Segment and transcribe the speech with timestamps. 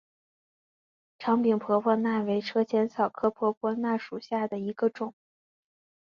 [1.19, 5.13] 长柄婆婆纳为车前草科婆婆纳属下的一个种。